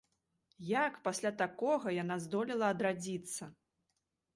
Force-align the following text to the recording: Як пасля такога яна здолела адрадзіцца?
Як 0.69 0.97
пасля 1.09 1.31
такога 1.43 1.95
яна 2.01 2.21
здолела 2.27 2.65
адрадзіцца? 2.77 3.43